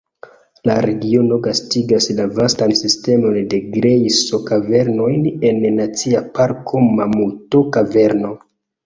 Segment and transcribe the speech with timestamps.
[0.67, 8.33] La regiono gastigas la vastan sistemon de grejso-kavernojn en Nacia Parko Mamuto-Kaverno.